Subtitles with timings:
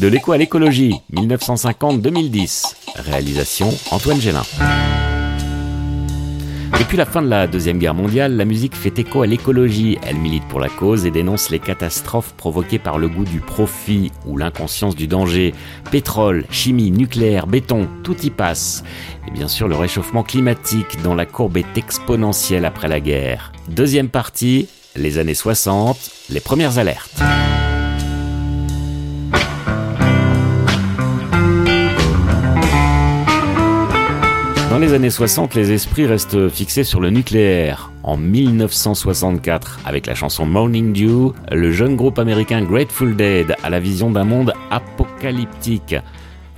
[0.00, 2.74] De l'écho à l'écologie, 1950-2010.
[2.96, 4.44] Réalisation Antoine Gélin.
[6.78, 9.98] Depuis la fin de la Deuxième Guerre mondiale, la musique fait écho à l'écologie.
[10.06, 14.10] Elle milite pour la cause et dénonce les catastrophes provoquées par le goût du profit
[14.24, 15.52] ou l'inconscience du danger.
[15.90, 18.82] Pétrole, chimie, nucléaire, béton, tout y passe.
[19.28, 23.52] Et bien sûr le réchauffement climatique dont la courbe est exponentielle après la guerre.
[23.68, 27.20] Deuxième partie, les années 60, les premières alertes.
[34.80, 37.92] Les années 60, les esprits restent fixés sur le nucléaire.
[38.02, 43.78] En 1964, avec la chanson Morning Dew, le jeune groupe américain Grateful Dead a la
[43.78, 45.96] vision d'un monde apocalyptique.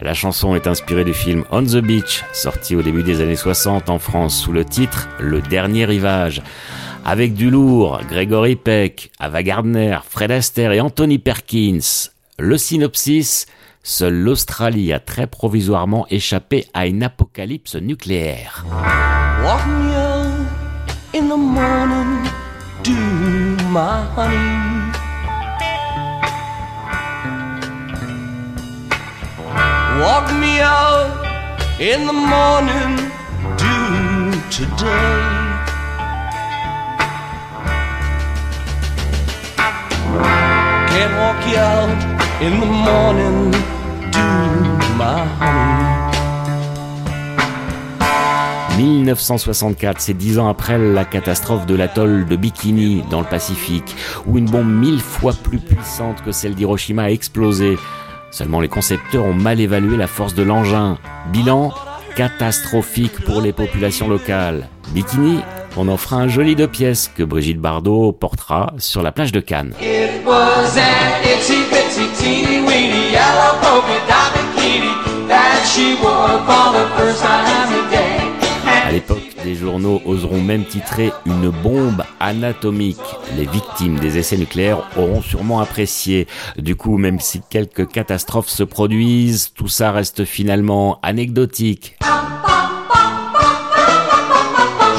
[0.00, 3.90] La chanson est inspirée du film On the Beach, sorti au début des années 60
[3.90, 6.42] en France sous le titre Le Dernier Rivage.
[7.04, 12.10] Avec du lourd, Gregory Peck, Ava Gardner, Fred Astaire et Anthony Perkins.
[12.38, 13.46] Le synopsis,
[13.84, 18.64] Seule l'Australie a très provisoirement échappé à une apocalypse nucléaire.
[42.40, 43.50] In the morning,
[44.10, 44.18] do
[44.96, 46.02] my honey.
[48.78, 53.94] 1964, c'est dix ans après la catastrophe de l'atoll de Bikini dans le Pacifique,
[54.26, 57.76] où une bombe mille fois plus puissante que celle d'Hiroshima a explosé.
[58.30, 60.96] Seulement les concepteurs ont mal évalué la force de l'engin.
[61.32, 61.72] Bilan
[62.16, 64.68] catastrophique pour les populations locales.
[64.94, 65.40] Bikini,
[65.76, 69.40] on en fera un joli deux pièces que Brigitte Bardot portera sur la plage de
[69.40, 69.74] Cannes.
[78.84, 82.98] À l'époque, des journaux oseront même titrer une bombe anatomique.
[83.36, 86.26] Les victimes des essais nucléaires auront sûrement apprécié.
[86.58, 91.96] Du coup, même si quelques catastrophes se produisent, tout ça reste finalement anecdotique.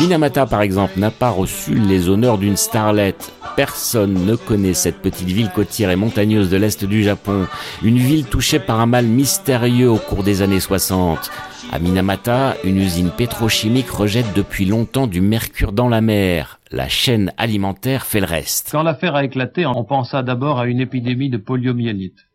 [0.00, 3.32] Minamata, par exemple, n'a pas reçu les honneurs d'une starlette.
[3.54, 7.46] Personne ne connaît cette petite ville côtière et montagneuse de l'Est du Japon,
[7.82, 11.30] une ville touchée par un mal mystérieux au cours des années 60.
[11.70, 16.60] À Minamata, une usine pétrochimique rejette depuis longtemps du mercure dans la mer.
[16.70, 18.70] La chaîne alimentaire fait le reste.
[18.72, 22.29] Quand l'affaire a éclaté, on pensa d'abord à une épidémie de poliomyélite.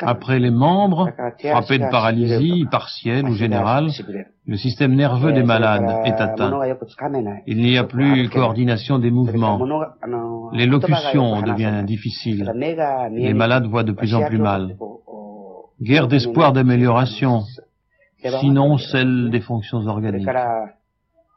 [0.00, 1.10] Après les membres,
[1.42, 3.88] frappés de paralysie partielle ou générale,
[4.46, 6.60] le système nerveux des malades est atteint.
[7.46, 9.60] Il n'y a plus coordination des mouvements.
[10.52, 12.52] L'élocution devient difficile.
[13.12, 14.76] Les malades voient de plus en plus mal.
[15.80, 17.42] Guerre d'espoir d'amélioration,
[18.40, 20.28] sinon celle des fonctions organiques.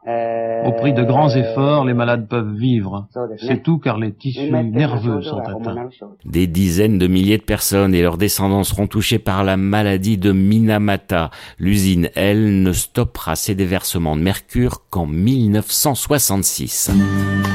[0.08, 3.08] Euh, Au prix de grands efforts, les malades peuvent vivre.
[3.38, 5.90] C'est tout car les tissus nerveux sont atteints.
[6.26, 10.32] Des dizaines de milliers de personnes et leurs descendants seront touchés par la maladie de
[10.32, 11.30] Minamata.
[11.60, 16.92] L'usine, elle, ne stoppera ses déversements de mercure qu'en 1966.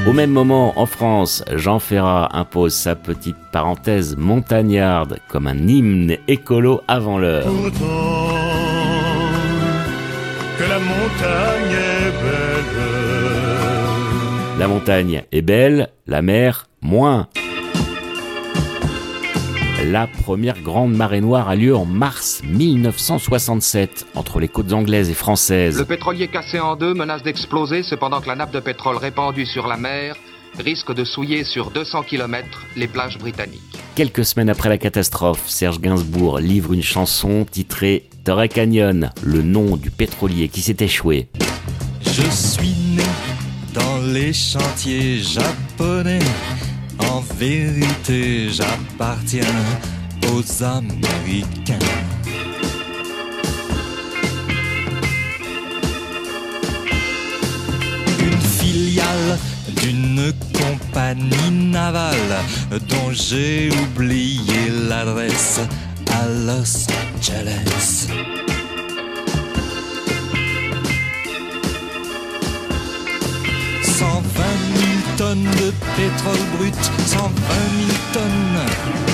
[0.09, 6.17] Au même moment, en France, Jean Ferrat impose sa petite parenthèse montagnarde comme un hymne
[6.28, 7.47] écolo avant l'heure.
[10.87, 11.77] Que la montagne
[14.59, 17.29] la montagne est belle, la mer moins.
[19.85, 25.15] La première grande marée noire a lieu en mars 1967 entre les côtes anglaises et
[25.15, 25.79] françaises.
[25.79, 29.67] Le pétrolier cassé en deux menace d'exploser cependant que la nappe de pétrole répandue sur
[29.67, 30.17] la mer
[30.59, 33.61] risque de souiller sur 200 km les plages britanniques.
[33.94, 39.77] Quelques semaines après la catastrophe, Serge Gainsbourg livre une chanson titrée Torrey Canyon, le nom
[39.77, 41.28] du pétrolier qui s'est échoué.
[42.03, 43.03] Je suis né
[43.72, 46.19] dans les chantiers japonais.
[46.99, 49.45] En vérité, j'appartiens
[50.33, 51.78] aux Américains.
[59.86, 62.36] D'une compagnie navale
[62.88, 65.60] dont j'ai oublié l'adresse
[66.10, 68.09] à Los Angeles.
[73.83, 74.44] 120
[74.77, 76.74] 000 tonnes de pétrole brut,
[77.06, 77.30] 120
[77.86, 79.06] 000 tonnes.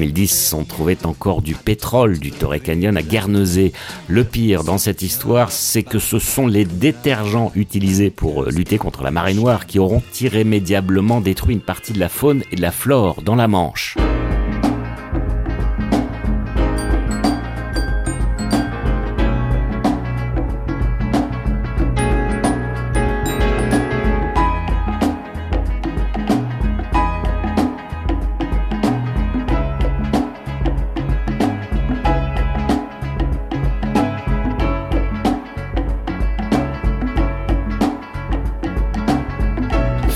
[0.00, 3.72] 2010, on trouvait encore du pétrole du Torrey Canyon à Guernesey.
[4.08, 9.02] Le pire dans cette histoire, c'est que ce sont les détergents utilisés pour lutter contre
[9.02, 12.72] la marée noire qui auront irrémédiablement détruit une partie de la faune et de la
[12.72, 13.96] flore dans la Manche.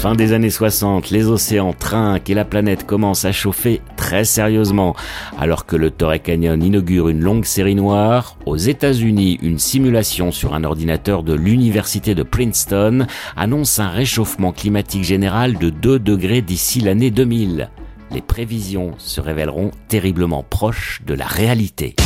[0.04, 4.94] Fin des années 60, les océans trinquent et la planète commence à chauffer très sérieusement.
[5.38, 10.54] Alors que le Torrey Canyon inaugure une longue série noire, aux États-Unis, une simulation sur
[10.54, 16.80] un ordinateur de l'université de Princeton annonce un réchauffement climatique général de 2 degrés d'ici
[16.80, 17.70] l'année 2000.
[18.10, 21.96] Les prévisions se révéleront terriblement proches de la réalité.